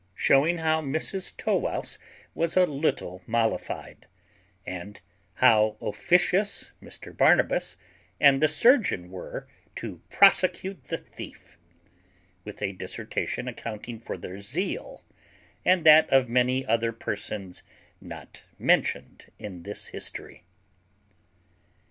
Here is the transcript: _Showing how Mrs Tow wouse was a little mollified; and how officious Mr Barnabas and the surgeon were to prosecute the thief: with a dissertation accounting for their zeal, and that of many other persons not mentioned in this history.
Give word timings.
_Showing 0.17 0.57
how 0.61 0.81
Mrs 0.81 1.37
Tow 1.37 1.55
wouse 1.57 1.99
was 2.33 2.57
a 2.57 2.65
little 2.65 3.21
mollified; 3.27 4.07
and 4.65 4.99
how 5.35 5.77
officious 5.79 6.71
Mr 6.81 7.15
Barnabas 7.15 7.77
and 8.19 8.41
the 8.41 8.47
surgeon 8.47 9.11
were 9.11 9.47
to 9.75 10.01
prosecute 10.09 10.85
the 10.85 10.97
thief: 10.97 11.55
with 12.43 12.63
a 12.63 12.71
dissertation 12.71 13.47
accounting 13.47 13.99
for 13.99 14.17
their 14.17 14.41
zeal, 14.41 15.03
and 15.63 15.85
that 15.85 16.09
of 16.09 16.27
many 16.27 16.65
other 16.65 16.91
persons 16.91 17.61
not 18.01 18.41
mentioned 18.57 19.27
in 19.37 19.61
this 19.61 19.89
history. 19.89 20.43